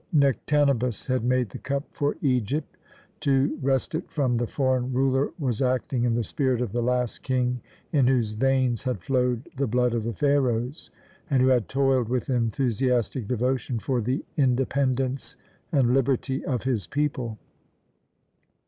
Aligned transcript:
Nektanebus 0.11 1.05
had 1.05 1.23
made 1.23 1.51
the 1.51 1.59
cup 1.59 1.83
for 1.91 2.15
Egypt. 2.23 2.75
To 3.19 3.59
wrest 3.61 3.93
it 3.93 4.09
from 4.09 4.35
the 4.37 4.47
foreign 4.47 4.91
ruler 4.91 5.29
was 5.37 5.61
acting 5.61 6.05
in 6.05 6.15
the 6.15 6.23
spirit 6.23 6.59
of 6.59 6.71
the 6.71 6.81
last 6.81 7.21
king 7.21 7.61
in 7.93 8.07
whose 8.07 8.33
veins 8.33 8.81
had 8.81 9.03
flowed 9.03 9.47
the 9.57 9.67
blood 9.67 9.93
of 9.93 10.03
the 10.05 10.15
Pharaohs, 10.15 10.89
and 11.29 11.43
who 11.43 11.49
had 11.49 11.69
toiled 11.69 12.09
with 12.09 12.31
enthusiastic 12.31 13.27
devotion 13.27 13.77
for 13.77 14.01
the 14.01 14.25
independence 14.37 15.35
and 15.71 15.93
liberty 15.93 16.43
of 16.45 16.63
his 16.63 16.87
people. 16.87 17.37